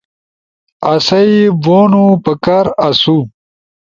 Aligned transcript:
[آسئی 0.91 1.37
بونو 1.63 2.05
پکار 2.23 2.65
آسو] 2.87 3.17